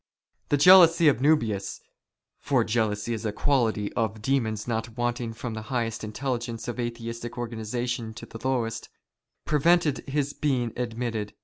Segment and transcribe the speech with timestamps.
[0.49, 1.79] The jealousy of JSIuhius—
[2.39, 7.37] for jealousy is a quality of demons not wanting fi^om the highest intelligences in Atheistic
[7.37, 8.89] organization to the lowest—
[9.45, 11.33] prevented his being admitted.